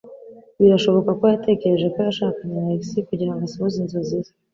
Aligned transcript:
Birashoboka 0.59 1.09
ko 1.19 1.23
yatekereje 1.33 1.87
ko 1.93 1.97
yashakanye 2.07 2.53
na 2.57 2.63
Alex 2.67 2.83
kugirango 3.09 3.41
asohoze 3.45 3.75
inzozi 3.83 4.17
ze. 4.25 4.31